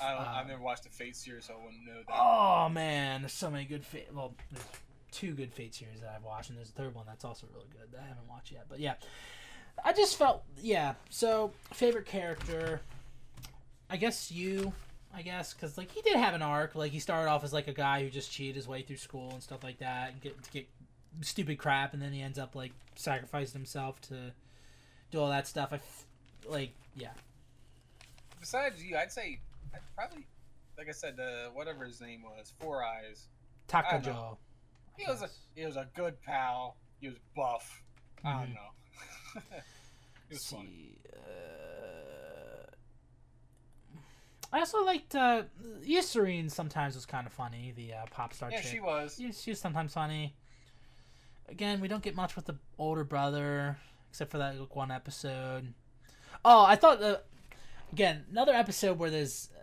[0.01, 2.15] I don't, uh, I've never watched the Fate series, so I wouldn't know that.
[2.17, 4.07] Oh man, there's so many good Fate.
[4.13, 4.65] Well, there's
[5.11, 7.67] two good Fate series that I've watched, and there's a third one that's also really
[7.71, 8.65] good that I haven't watched yet.
[8.69, 8.95] But yeah,
[9.83, 10.93] I just felt yeah.
[11.09, 12.81] So favorite character,
[13.89, 14.73] I guess you.
[15.13, 16.73] I guess because like he did have an arc.
[16.75, 19.31] Like he started off as like a guy who just cheated his way through school
[19.31, 20.67] and stuff like that, and get get
[21.21, 24.31] stupid crap, and then he ends up like sacrificing himself to
[25.11, 25.69] do all that stuff.
[25.73, 26.05] I f-
[26.47, 27.09] like yeah.
[28.39, 29.39] Besides you, I'd say
[29.73, 30.25] I'd probably,
[30.77, 33.27] like I said, uh, whatever his name was, Four Eyes.
[33.67, 34.37] Takajo.
[34.97, 36.77] He was a he was a good pal.
[36.99, 37.81] He was buff.
[38.23, 38.39] I Mhm.
[38.39, 39.41] don't know.
[40.29, 40.65] he was funny.
[40.65, 40.97] see.
[41.13, 41.17] Uh,
[44.53, 45.43] I also liked uh,
[45.83, 46.51] Yusarin.
[46.51, 47.73] Sometimes was kind of funny.
[47.75, 48.71] The uh, pop star Yeah, chick.
[48.71, 49.19] she was.
[49.19, 50.35] Yeah, she was sometimes funny.
[51.47, 53.77] Again, we don't get much with the older brother,
[54.09, 55.73] except for that like, one episode.
[56.43, 57.21] Oh, I thought the
[57.93, 59.49] again another episode where there's.
[59.55, 59.57] Uh,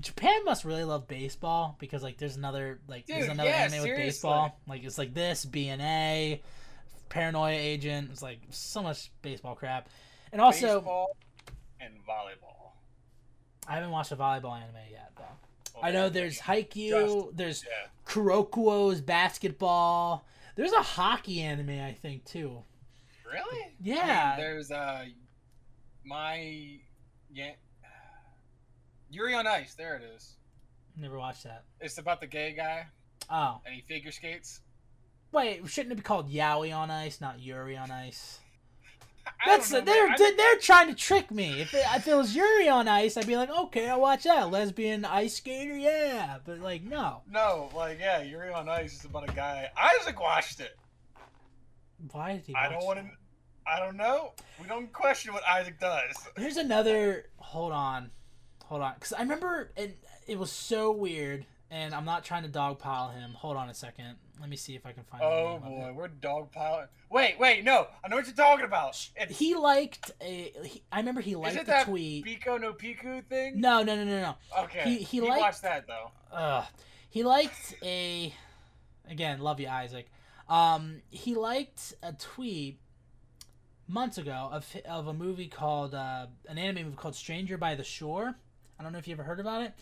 [0.00, 3.96] Japan must really love baseball because like there's another like there's another yeah, anime with
[3.96, 6.40] baseball like it's like this BNA,
[7.08, 8.08] Paranoia Agent.
[8.10, 9.88] It's like so much baseball crap,
[10.32, 11.16] and also Baseball
[11.80, 12.67] and volleyball.
[13.68, 15.24] I haven't watched a volleyball anime yet though.
[15.76, 17.88] Oh, I know there's Just- Haikyuu, there's Yeah.
[18.06, 20.24] Kuroko's basketball.
[20.56, 22.64] There's a hockey anime, I think, too.
[23.30, 23.62] Really?
[23.64, 24.34] I Yeah.
[24.36, 25.04] mean, there's uh,
[26.04, 26.78] my
[27.30, 27.52] yeah.
[29.10, 29.74] Yuri on Ice.
[29.74, 30.34] There it is.
[30.96, 31.64] Never watched that.
[31.80, 32.86] It's about the gay guy
[33.30, 34.60] Oh, and he figure skates.
[35.32, 38.40] wait, shouldn't it be called Yaoi on Ice, not Yuri on Ice?
[39.44, 40.08] That's know, they're.
[40.08, 41.60] I- they're trying to trick me.
[41.60, 44.50] If it, if it was Yuri on Ice, I'd be like, okay, I'll watch that.
[44.50, 46.38] Lesbian ice skater, yeah.
[46.44, 47.22] But like, no.
[47.30, 49.68] No, like yeah, Yuri on Ice is about a guy.
[49.76, 50.76] Isaac watched it.
[52.12, 52.54] Why did he?
[52.54, 53.06] I don't want to.
[53.66, 54.32] I don't know.
[54.60, 56.16] We don't question what Isaac does.
[56.36, 57.26] Here's another.
[57.38, 58.10] Hold on,
[58.64, 59.98] hold on, because I remember it.
[60.26, 63.32] It was so weird, and I'm not trying to dogpile him.
[63.32, 64.16] Hold on a second.
[64.40, 65.22] Let me see if I can find.
[65.22, 66.86] Oh boy, we're dogpiling.
[67.10, 67.88] Wait, wait, no.
[68.04, 68.90] I know what you're talking about.
[69.16, 70.52] It's, He liked a.
[70.64, 72.24] He, I remember he is liked it the that tweet.
[72.24, 73.60] Pico no Piku thing?
[73.60, 74.34] No, no, no, no, no.
[74.64, 74.82] Okay.
[74.84, 76.10] He- he liked- watched that though.
[76.32, 76.64] Ugh.
[77.10, 78.32] He liked a.
[79.10, 80.06] Again, love you, Isaac.
[80.48, 82.78] Um, he liked a tweet
[83.88, 87.84] months ago of of a movie called uh, an anime movie called Stranger by the
[87.84, 88.34] Shore.
[88.78, 89.72] I don't know if you ever heard about it.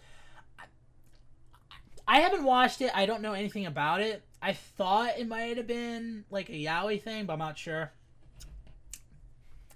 [2.09, 2.91] I haven't watched it.
[2.95, 4.23] I don't know anything about it.
[4.47, 7.91] I thought it might have been like a yaoi thing, but I'm not sure.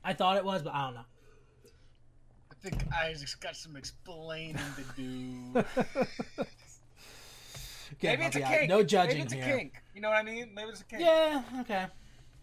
[0.04, 1.00] I thought it was, but I don't know.
[2.52, 5.64] I think Isaac's got some explaining to do.
[7.92, 8.68] Again, Maybe it's a you, kink.
[8.68, 9.42] No judging Maybe it's here.
[9.42, 9.74] a kink.
[9.92, 10.50] You know what I mean?
[10.54, 11.02] Maybe it's a kink.
[11.02, 11.42] Yeah.
[11.62, 11.86] Okay.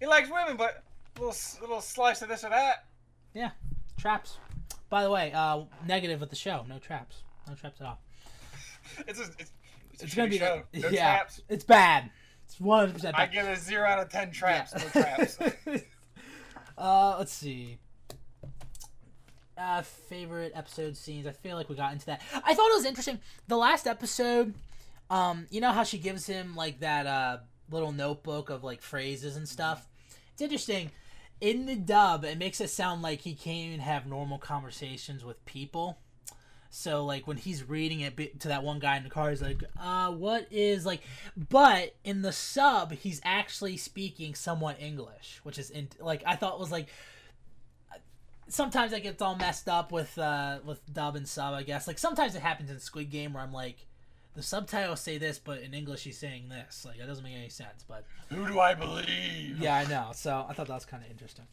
[0.01, 0.83] He likes women, but
[1.15, 2.83] a little little slice of this or that.
[3.33, 3.51] Yeah.
[3.95, 4.37] Traps.
[4.89, 6.65] By the way, uh, negative with the show.
[6.67, 7.23] No traps.
[7.47, 7.99] No traps at all.
[9.07, 9.51] It's a, it's,
[9.91, 10.63] it's, a It's gonna be show.
[10.73, 11.15] the, No yeah.
[11.15, 11.41] traps.
[11.49, 12.09] It's bad.
[12.47, 13.33] It's one hundred percent I bad.
[13.33, 14.73] give it a zero out of ten traps.
[14.73, 15.37] No traps.
[16.77, 17.77] uh, let's see.
[19.57, 21.27] Uh, favorite episode scenes.
[21.27, 22.21] I feel like we got into that.
[22.33, 23.19] I thought it was interesting.
[23.47, 24.53] The last episode,
[25.09, 27.37] um, you know how she gives him like that uh
[27.69, 29.87] little notebook of like phrases and stuff.
[30.33, 30.91] It's interesting.
[31.41, 35.43] In the dub, it makes it sound like he can't even have normal conversations with
[35.45, 35.97] people.
[36.77, 39.63] So like when he's reading it to that one guy in the car, he's like,
[39.81, 41.01] "Uh, what is like?"
[41.35, 46.59] But in the sub, he's actually speaking somewhat English, which is in, like I thought
[46.59, 46.87] was like.
[48.49, 51.53] Sometimes I gets all messed up with uh with dub and sub.
[51.53, 53.85] I guess like sometimes it happens in Squid Game where I'm like,
[54.35, 56.85] the subtitles say this, but in English he's saying this.
[56.85, 57.83] Like that doesn't make any sense.
[57.85, 59.57] But Who do I believe?
[59.59, 60.11] yeah, I know.
[60.13, 61.47] So I thought that was kind of interesting.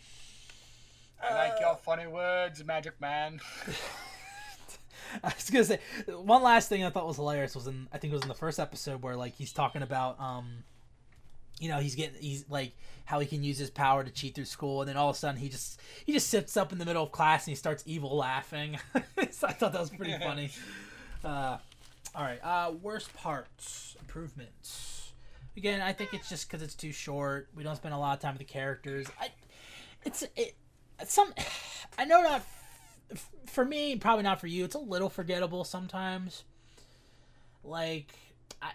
[1.20, 3.40] I like your funny words, Magic Man.
[5.24, 8.12] I was gonna say one last thing I thought was hilarious was in I think
[8.12, 10.64] it was in the first episode where like he's talking about um
[11.60, 12.72] you know he's getting he's like
[13.04, 15.18] how he can use his power to cheat through school and then all of a
[15.18, 17.82] sudden he just he just sits up in the middle of class and he starts
[17.86, 18.78] evil laughing.
[19.30, 20.50] So I thought that was pretty funny.
[21.24, 21.58] Uh
[22.14, 25.12] all right uh worst parts improvements.
[25.56, 27.48] Again I think it's just because it's too short.
[27.54, 29.06] We don't spend a lot of time with the characters.
[29.20, 29.28] I
[30.04, 30.54] it's it
[31.06, 31.32] some
[31.98, 32.42] I know not
[33.46, 34.64] for me, probably not for you.
[34.64, 36.44] It's a little forgettable sometimes.
[37.62, 38.12] Like,
[38.60, 38.72] I,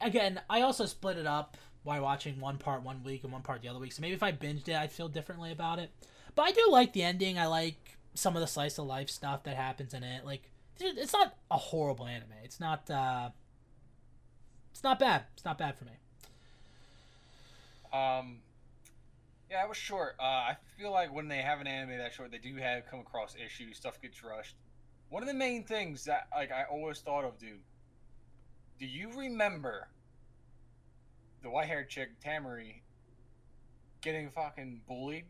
[0.00, 3.62] again, I also split it up by watching one part one week and one part
[3.62, 3.92] the other week.
[3.92, 5.90] So maybe if I binged it, I'd feel differently about it.
[6.34, 7.38] But but I do like the ending.
[7.38, 10.24] I like some of the slice of life stuff that happens in it.
[10.24, 10.42] Like
[10.78, 12.32] it's not a horrible anime.
[12.44, 12.88] It's not.
[12.90, 13.30] uh
[14.70, 15.24] It's not bad.
[15.34, 15.92] It's not bad for me.
[17.92, 18.38] Um,
[19.50, 20.14] yeah, it was short.
[20.20, 23.00] Uh, I feel like when they have an anime that short, they do have come
[23.00, 23.76] across issues.
[23.76, 24.54] Stuff gets rushed.
[25.08, 27.58] One of the main things that like I always thought of, dude.
[28.78, 29.88] Do you remember
[31.42, 32.80] the white-haired chick Tamari
[34.02, 35.24] getting fucking bullied,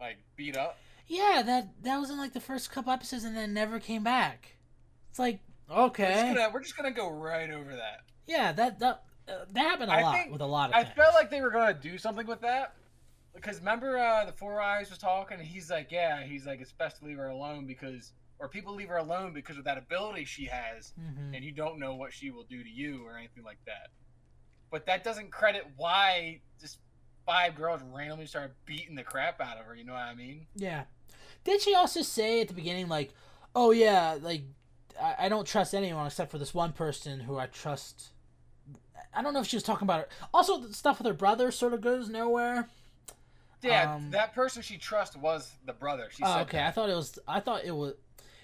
[0.00, 0.76] like beat up?
[1.06, 4.56] Yeah, that that was in like the first couple episodes, and then never came back.
[5.10, 8.00] It's like We're just okay, gonna, we're just gonna go right over that.
[8.26, 10.82] yeah, that that uh, that happened a I lot think- with a lot of I
[10.84, 10.94] things.
[10.96, 12.74] felt like they were gonna do something with that.
[13.40, 16.72] Because remember uh, the Four Eyes was talking, and he's like, "Yeah, he's like, it's
[16.72, 20.24] best to leave her alone because, or people leave her alone because of that ability
[20.24, 21.34] she has, Mhm.
[21.36, 23.90] and you don't know what she will do to you or anything like that."
[24.70, 26.78] But that doesn't credit why just
[27.24, 29.74] five girls randomly started beating the crap out of her.
[29.74, 30.46] You know what I mean?
[30.54, 30.84] Yeah.
[31.44, 33.12] Did she also say at the beginning, like,
[33.54, 34.42] oh, yeah, like,
[35.00, 38.10] I, I don't trust anyone except for this one person who I trust?
[39.14, 40.08] I don't know if she was talking about it.
[40.34, 42.68] Also, the stuff with her brother sort of goes nowhere.
[43.62, 46.08] Yeah, Um, that person she trusts was the brother.
[46.10, 46.58] She Oh, okay.
[46.58, 46.68] that.
[46.68, 47.18] I thought it was.
[47.26, 47.94] I thought it was.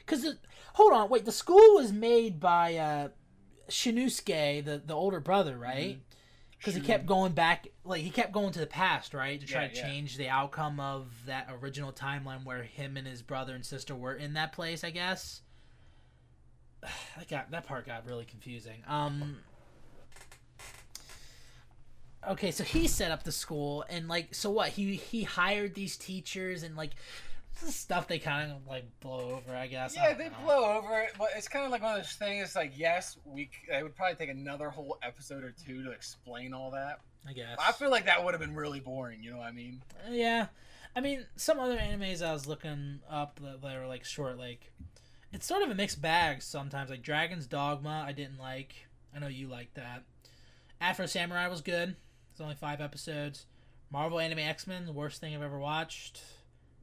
[0.04, 0.34] Because,
[0.74, 1.24] hold on, wait.
[1.24, 3.08] The school was made by uh,
[3.68, 5.98] Shinusuke, the, the older brother, right?
[6.58, 9.40] Because he Shun- kept going back, like, he kept going to the past, right?
[9.40, 9.82] To try Yeah, to yeah.
[9.86, 14.14] change the outcome of that original timeline where him and his brother and sister were
[14.14, 15.42] in that place, I guess.
[17.16, 18.82] That got that part got really confusing.
[18.86, 19.38] Um
[22.28, 24.70] Okay, so he set up the school and like so what?
[24.70, 26.92] He he hired these teachers and like
[27.54, 29.94] this is stuff they kind of like blow over, I guess.
[29.94, 30.44] Yeah, don't they know.
[30.44, 32.44] blow over it, but it's kind of like one of those things.
[32.44, 33.50] It's like, yes, we.
[33.68, 37.00] It would probably take another whole episode or two to explain all that.
[37.26, 37.56] I guess.
[37.58, 39.22] I feel like that would have been really boring.
[39.22, 39.82] You know what I mean?
[40.06, 40.48] Uh, yeah,
[40.96, 44.72] I mean, some other animes I was looking up that, that were like short, like
[45.32, 46.90] it's sort of a mixed bag sometimes.
[46.90, 48.74] Like Dragon's Dogma, I didn't like.
[49.14, 50.02] I know you like that.
[50.80, 51.96] Afro Samurai was good.
[52.34, 53.46] It's only five episodes.
[53.92, 56.20] Marvel Anime X Men, the worst thing I've ever watched.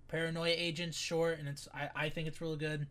[0.08, 2.88] Paranoia Agents, short, and it's I, I think it's real good.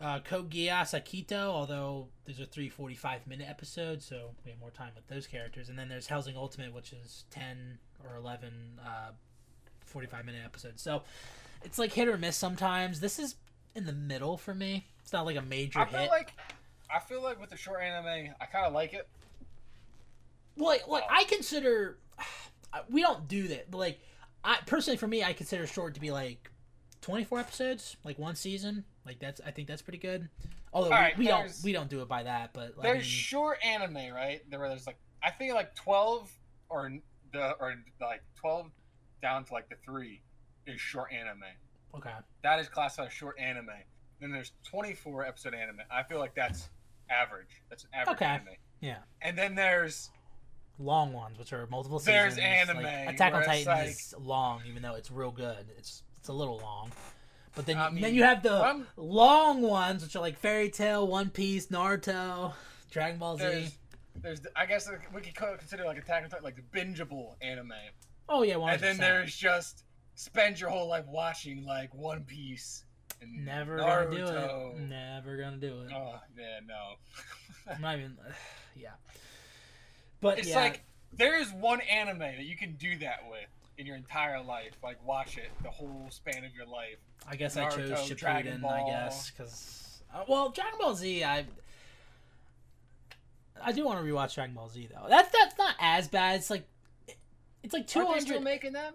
[0.00, 4.72] Uh, Code Geass Akito, although these are three 45 minute episodes, so we have more
[4.72, 5.68] time with those characters.
[5.68, 9.10] And then there's Hellsing Ultimate, which is 10 or 11 uh,
[9.86, 10.82] 45 minute episodes.
[10.82, 11.04] So
[11.62, 12.98] it's like hit or miss sometimes.
[12.98, 13.36] This is
[13.76, 14.86] in the middle for me.
[15.04, 16.10] It's not like a major I feel hit.
[16.10, 16.32] like,
[16.92, 19.06] I feel like with the short anime, I kind of like it.
[20.56, 21.98] Well, like, like I consider
[22.90, 24.00] we don't do that, but like
[24.42, 26.50] I personally for me, I consider short to be like
[27.00, 28.84] twenty four episodes, like one season.
[29.06, 30.28] Like that's I think that's pretty good.
[30.72, 33.58] Although we, we don't we don't do it by that, but I There's mean, short
[33.64, 34.40] anime, right?
[34.50, 36.30] There there's like I think like twelve
[36.68, 36.90] or
[37.32, 38.70] the or like twelve
[39.22, 40.20] down to like the three
[40.66, 41.42] is short anime.
[41.96, 42.10] okay,
[42.42, 43.68] That is classified as short anime.
[44.20, 45.80] Then there's 24 episode anime.
[45.90, 46.68] I feel like that's
[47.10, 47.62] average.
[47.68, 48.24] That's an average Okay.
[48.24, 48.48] anime.
[48.80, 48.98] Yeah.
[49.22, 50.10] And then there's
[50.78, 52.36] long ones which are multiple seasons.
[52.36, 55.66] There's anime, Like, Attack on Titan is long, even though it's real good.
[55.78, 56.90] It's it's a little long.
[57.54, 61.06] But then, I then you have the I'm- long ones, which are like Fairy Tail,
[61.06, 62.52] One Piece, Naruto,
[62.90, 63.44] Dragon Ball Z.
[63.44, 63.78] there's
[64.16, 67.72] there's I guess we could consider like Attack on Titan like the bingeable anime.
[68.28, 69.84] Oh yeah, one And then there's just
[70.16, 72.84] spend your whole life watching like One Piece
[73.20, 74.10] and Never Naruto.
[74.10, 74.80] gonna do it.
[74.88, 75.92] Never gonna do it.
[75.94, 76.94] Oh yeah, no.
[77.72, 78.16] I'm not even.
[78.76, 78.90] yeah.
[80.24, 80.82] But it's yeah, like
[81.12, 84.72] there is one anime that you can do that with in your entire life.
[84.82, 86.96] Like watch it the whole span of your life.
[87.28, 88.72] I guess I chose Dragon Shippuden.
[88.72, 91.24] I guess because uh, well, Dragon Ball Z.
[91.24, 91.44] I
[93.62, 95.06] I do want to rewatch Dragon Ball Z though.
[95.10, 96.36] That's that's not as bad.
[96.36, 96.66] It's like
[97.62, 98.22] it's like two hundred.
[98.22, 98.94] Still making them?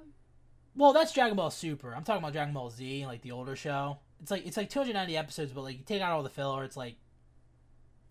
[0.75, 1.93] Well, that's Dragon Ball Super.
[1.93, 3.99] I'm talking about Dragon Ball Z, like the older show.
[4.19, 6.75] It's like it's like 290 episodes, but like you take out all the filler, it's
[6.75, 6.95] like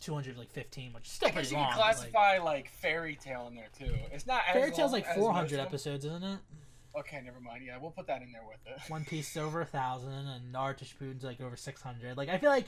[0.00, 1.66] 215, which is still I guess pretty you long.
[1.70, 3.94] can but, classify like, Fairy Tail in there too.
[4.12, 5.66] It's not as Fairy Tail's long like as 400 most of them.
[5.66, 6.38] episodes, isn't it?
[6.98, 7.62] Okay, never mind.
[7.66, 8.80] Yeah, we'll put that in there with it.
[8.90, 12.16] One Piece is over a thousand, and Naruto Shippuden's like over 600.
[12.16, 12.66] Like I feel like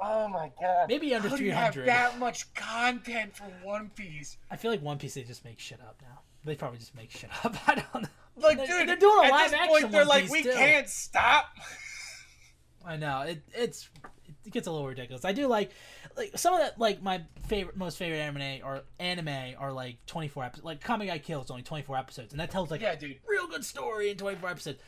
[0.00, 0.88] Oh my god.
[0.88, 1.88] maybe under How do you have 300.
[1.88, 4.36] that much content for One Piece?
[4.50, 6.20] I feel like One Piece they just make shit up now.
[6.44, 7.56] They probably just make shit up.
[7.68, 8.08] I don't know.
[8.36, 10.30] Like, They- dude, they're doing a at live this action point, they're One like, Piece,
[10.32, 10.52] we too.
[10.52, 11.46] can't stop.
[12.86, 13.42] I know it.
[13.52, 13.90] It's
[14.44, 15.24] it gets a little ridiculous.
[15.24, 15.70] I do like
[16.16, 16.78] like some of that.
[16.78, 20.64] Like my favorite, most favorite anime or anime are like 24 episodes.
[20.64, 23.18] Like Kami Guy Kill is only 24 episodes, and that tells like yeah, dude.
[23.26, 24.80] real good story in 24 episodes.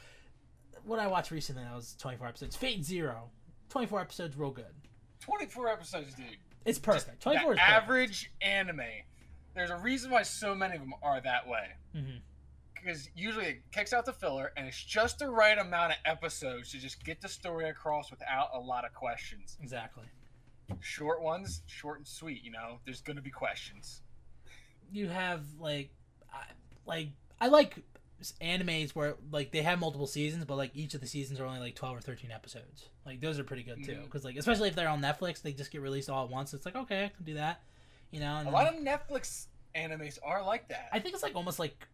[0.84, 2.56] What I watched recently that was 24 episodes.
[2.56, 3.30] Fate Zero,
[3.68, 4.64] 24 episodes, real good.
[5.20, 6.26] 24 episodes, dude.
[6.64, 7.22] It's perfect.
[7.22, 7.70] 24 the perfect.
[7.70, 8.80] average anime.
[9.54, 11.68] There's a reason why so many of them are that way.
[11.94, 12.20] Mhm.
[12.82, 16.72] Because usually it kicks out the filler, and it's just the right amount of episodes
[16.72, 19.56] to just get the story across without a lot of questions.
[19.62, 20.04] Exactly.
[20.80, 22.44] Short ones, short and sweet.
[22.44, 24.02] You know, there's gonna be questions.
[24.92, 25.90] You have like,
[26.32, 26.44] I,
[26.86, 27.08] like
[27.40, 27.82] I like
[28.40, 31.60] animes where like they have multiple seasons, but like each of the seasons are only
[31.60, 32.88] like twelve or thirteen episodes.
[33.04, 34.04] Like those are pretty good too, mm-hmm.
[34.04, 36.54] because like especially if they're on Netflix, they just get released all at once.
[36.54, 37.62] It's like okay, I can do that.
[38.10, 40.88] You know, and A then- lot of Netflix animes are like that.
[40.92, 41.86] I think it's like almost like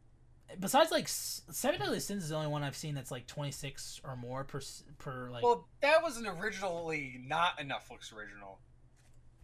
[0.60, 4.00] besides like Seven Deadly Sins is the only one I've seen that's like twenty six
[4.04, 4.60] or more per
[4.98, 5.42] per like.
[5.42, 8.58] well, that was an originally not a Netflix original,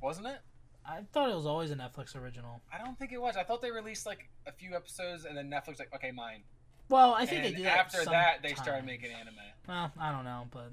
[0.01, 0.39] wasn't it?
[0.85, 2.61] I thought it was always a Netflix original.
[2.73, 3.37] I don't think it was.
[3.37, 6.43] I thought they released like a few episodes, and then Netflix like, okay, mine.
[6.89, 9.35] Well, I think and they that after that, they started making anime.
[9.69, 10.73] Well, I don't know, but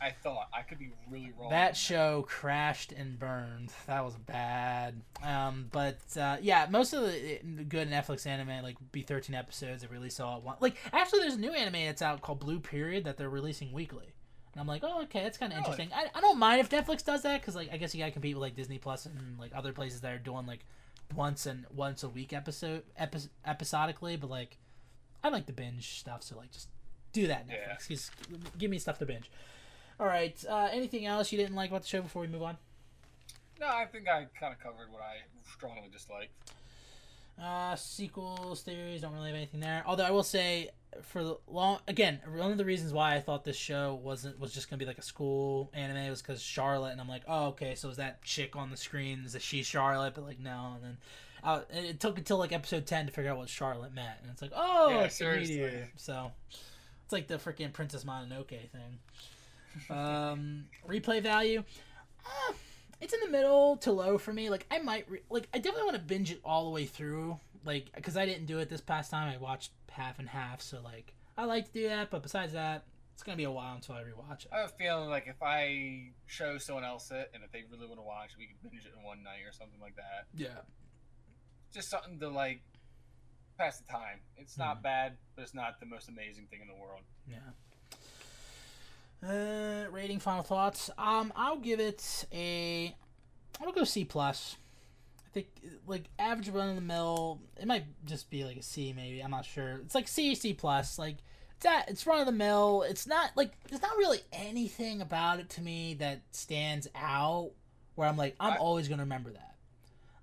[0.00, 1.50] I thought I could be really wrong.
[1.50, 3.72] that show crashed and burned.
[3.86, 5.00] That was bad.
[5.24, 9.82] Um, but uh, yeah, most of the good Netflix anime like be thirteen episodes.
[9.82, 10.60] They release all at once.
[10.60, 14.14] Like actually, there's a new anime that's out called Blue Period that they're releasing weekly.
[14.54, 15.70] And I'm like, oh, okay, that's kind of Really?
[15.72, 15.90] interesting.
[15.94, 18.34] I, I don't mind if Netflix does that because, like, I guess you gotta compete
[18.34, 20.60] with like Disney Plus and like other places that are doing like
[21.14, 24.16] once and once a week episode epi- episodically.
[24.16, 24.56] But like,
[25.22, 26.68] I like the binge stuff, so like, just
[27.12, 27.74] do that Yeah.
[27.74, 27.88] Netflix.
[27.88, 28.10] Just
[28.58, 29.30] give me stuff to binge.
[30.00, 30.36] All right.
[30.48, 32.56] Uh, anything else you didn't like about the show before we move on?
[33.60, 35.16] No, I think I kind of covered what I
[35.50, 36.32] strongly disliked.
[37.42, 39.82] Uh, sequels, theories, don't really have anything there.
[39.86, 40.70] Although I will say,
[41.02, 44.52] for the long, again, one of the reasons why I thought this show wasn't was
[44.52, 47.74] just gonna be like a school anime was because Charlotte, and I'm like, oh, okay,
[47.76, 50.14] so is that chick on the screen is that she Charlotte?
[50.14, 50.96] But like, no, and then.
[51.44, 54.18] Uh, it took until like episode 10 to figure out what Charlotte meant.
[54.22, 55.84] And it's like, oh, Yeah, it's seriously.
[55.94, 56.32] So
[57.04, 58.98] it's like the freaking Princess Mononoke thing.
[59.90, 61.62] Um, replay value.
[62.24, 62.52] Uh,
[63.00, 64.50] it's in the middle to low for me.
[64.50, 67.38] Like I might re- like I definitely want to binge it all the way through.
[67.64, 69.32] Like because I didn't do it this past time.
[69.32, 70.60] I watched half and half.
[70.62, 72.10] So like I like to do that.
[72.10, 74.50] But besides that, it's gonna be a while until I rewatch it.
[74.52, 77.86] I have a feeling like if I show someone else it, and if they really
[77.86, 80.26] want to watch, we could binge it in one night or something like that.
[80.34, 80.48] Yeah.
[81.72, 82.62] Just something to like
[83.58, 84.20] pass the time.
[84.36, 84.82] It's not Mhm.
[84.82, 87.02] bad, but it's not the most amazing thing in the world.
[87.26, 87.38] Yeah.
[89.26, 90.90] Uh, rating, final thoughts.
[90.96, 92.94] Um, I'll give it a.
[93.60, 94.56] I'll go C plus.
[95.26, 95.48] I think
[95.86, 97.40] like average run of the mill.
[97.60, 99.20] It might just be like a C, maybe.
[99.20, 99.80] I'm not sure.
[99.84, 100.98] It's like C, C plus.
[100.98, 101.16] Like
[101.56, 102.84] it's at, it's run of the mill.
[102.88, 107.50] It's not like there's not really anything about it to me that stands out.
[107.96, 109.56] Where I'm like, I'm I- always gonna remember that.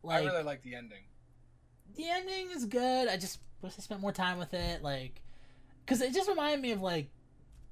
[0.08, 1.02] I really like the ending.
[1.96, 3.08] the ending is good.
[3.10, 5.22] I just wish I spent more time with it, like,
[5.84, 7.10] because it just reminded me of like,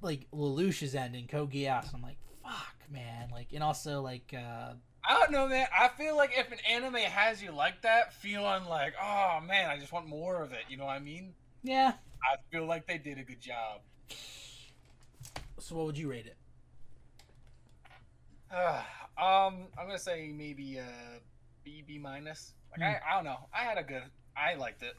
[0.00, 1.94] like Lelouch's ending, Code Geass.
[1.94, 3.28] I'm like, fuck, man.
[3.32, 4.74] Like, and also like, uh,
[5.06, 5.66] I don't know, man.
[5.76, 9.78] I feel like if an anime has you like that, feeling like, oh man, I
[9.78, 10.64] just want more of it.
[10.68, 11.34] You know what I mean?
[11.62, 11.92] yeah.
[12.22, 13.82] I feel like they did a good job.
[15.58, 16.36] So what would you rate it?
[18.54, 21.18] um, I'm gonna say maybe uh,
[21.64, 22.54] B B minus.
[22.70, 23.48] Like I, I don't know.
[23.52, 24.02] I had a good.
[24.36, 24.94] I liked it.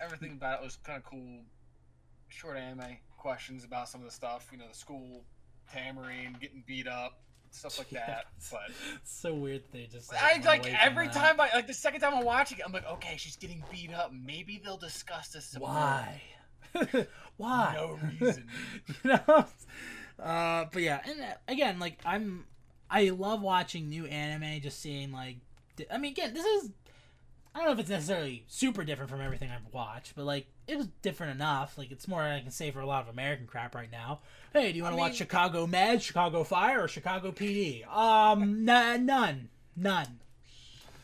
[0.00, 1.40] Everything about it was kind of cool.
[2.28, 4.48] Short anime questions about some of the stuff.
[4.52, 5.24] You know, the school,
[5.72, 8.26] Tamarine getting beat up, stuff like that.
[8.50, 8.70] But
[9.04, 10.12] so weird they just.
[10.12, 11.14] I like away from every that.
[11.14, 13.92] time I like the second time I'm watching it, I'm like, okay, she's getting beat
[13.92, 14.12] up.
[14.12, 15.62] Maybe they'll discuss this some.
[15.62, 16.20] Why?
[17.36, 17.72] Why?
[17.76, 18.46] No reason.
[19.02, 19.44] you know.
[20.18, 22.44] Uh, but yeah, and uh, again, like I'm,
[22.90, 24.60] I love watching new anime.
[24.60, 25.36] Just seeing like,
[25.90, 26.70] I mean, again, this is.
[27.56, 30.76] I don't know if it's necessarily super different from everything I've watched, but like it
[30.76, 31.78] was different enough.
[31.78, 34.18] Like it's more I can say for a lot of American crap right now.
[34.52, 37.86] Hey, do you want to I watch mean- Chicago Med, Chicago Fire, or Chicago PD?
[37.88, 40.18] Um, n- none, none.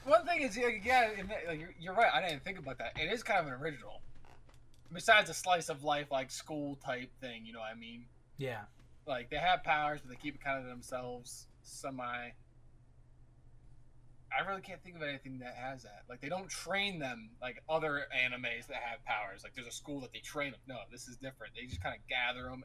[0.04, 1.08] One thing is, yeah,
[1.54, 2.10] you're, you're right.
[2.12, 2.98] I didn't think about that.
[3.00, 4.02] It is kind of an original.
[4.92, 8.04] Besides a slice of life, like school type thing, you know what I mean?
[8.36, 8.62] Yeah,
[9.06, 11.46] Like they have powers, but they keep it kind of themselves.
[11.62, 12.32] Semi.
[14.38, 16.02] I really can't think of anything that has that.
[16.08, 19.42] Like they don't train them like other animes that have powers.
[19.42, 20.60] Like there's a school that they train them.
[20.66, 21.54] No, this is different.
[21.54, 22.64] They just kind of gather them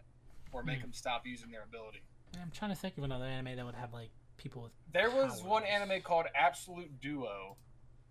[0.51, 0.83] or make Hmm.
[0.83, 2.01] them stop using their ability.
[2.41, 4.71] I'm trying to think of another anime that would have like people with.
[4.93, 7.57] There was one anime called Absolute Duo,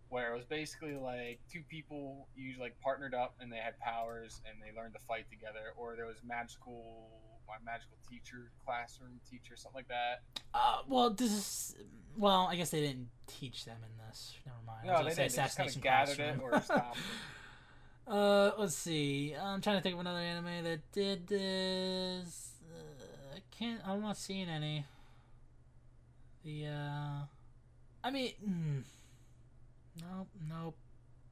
[0.09, 4.41] where it was basically like two people usually like partnered up and they had powers
[4.49, 5.73] and they learned to fight together.
[5.77, 7.09] Or there was magical,
[7.49, 10.23] my magical teacher, classroom teacher, something like that.
[10.55, 11.75] Uh, well, this is.
[12.17, 14.35] Well, I guess they didn't teach them in this.
[14.47, 14.87] Never mind.
[14.87, 15.31] No, they did.
[15.31, 16.99] say They just kind of gathered it or stopped.
[18.09, 19.35] Uh, let's see.
[19.35, 22.53] I'm trying to think of another anime that did this.
[22.65, 23.81] Uh, I can't.
[23.85, 24.85] I'm not seeing any.
[26.45, 27.25] The uh,
[28.05, 28.83] I mean, mm,
[30.01, 30.77] nope, nope.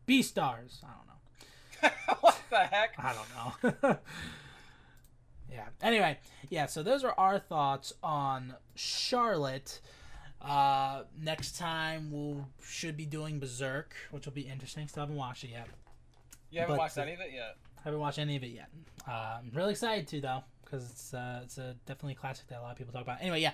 [0.08, 0.82] Beastars.
[0.82, 2.14] I don't know.
[2.20, 2.94] what the heck?
[2.98, 3.98] I don't know.
[5.54, 5.68] yeah.
[5.82, 6.18] Anyway,
[6.50, 6.66] yeah.
[6.66, 9.80] So those are our thoughts on Charlotte.
[10.42, 14.88] Uh, next time we'll should be doing Berserk, which will be interesting.
[14.88, 15.68] Still haven't watched it yet.
[16.50, 17.56] You haven't But watched any of it yet?
[17.84, 18.68] Haven't watched any of it yet.
[19.08, 22.58] Uh, I'm really excited to though, because it's uh, it's a definitely a classic that
[22.58, 23.18] a lot of people talk about.
[23.20, 23.52] Anyway, yeah.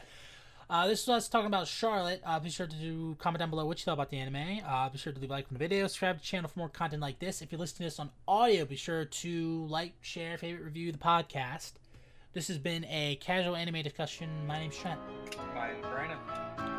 [0.68, 2.22] Uh, this was us talking about Charlotte.
[2.24, 4.60] Uh, be sure to do, comment down below what you thought about the anime.
[4.64, 6.60] Uh, be sure to leave a like on the video, subscribe to the channel for
[6.60, 7.42] more content like this.
[7.42, 10.98] If you're listening to this on audio, be sure to like, share, favorite, review the
[10.98, 11.72] podcast.
[12.32, 14.28] This has been a casual anime discussion.
[14.46, 15.00] My name's Trent,
[15.54, 16.18] Mine, Brandon.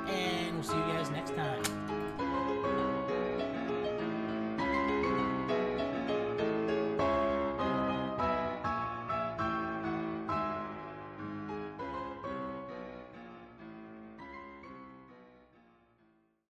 [0.07, 2.00] and we'll see you guys next time.